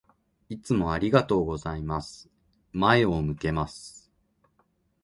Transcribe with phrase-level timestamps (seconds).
[0.49, 2.27] いつもありがとうございます。
[2.73, 4.11] 前を向けます。